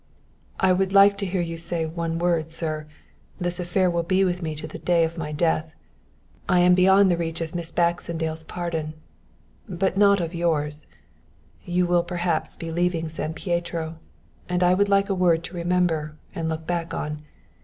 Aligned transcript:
"I 0.59 0.73
would 0.73 0.91
like 0.93 1.15
to 1.19 1.27
hear 1.27 1.41
you 1.41 1.59
say 1.59 1.85
one 1.85 2.17
word, 2.17 2.49
sir. 2.51 2.87
This 3.37 3.59
affair 3.59 3.87
will 3.87 4.01
be 4.01 4.23
with 4.25 4.41
me 4.41 4.55
to 4.55 4.65
the 4.65 4.79
day 4.79 5.03
of 5.03 5.15
my 5.15 5.31
death. 5.31 5.71
I 6.49 6.61
am 6.61 6.73
beyond 6.73 7.11
the 7.11 7.17
reach 7.17 7.39
of 7.39 7.53
Miss 7.53 7.71
Baxendale's 7.71 8.43
pardon, 8.43 8.95
but 9.69 9.97
not 9.97 10.19
of 10.19 10.33
yours. 10.33 10.87
You 11.65 11.85
will 11.85 12.01
perhaps 12.01 12.55
be 12.55 12.71
leaving 12.71 13.09
San 13.09 13.35
Pietro 13.35 13.99
and 14.49 14.63
I 14.63 14.73
would 14.73 14.89
like 14.89 15.07
a 15.07 15.13
word 15.13 15.43
to 15.43 15.55
remember 15.55 16.15
and 16.33 16.49
look 16.49 16.65
back 16.65 16.95
on. 16.95 17.23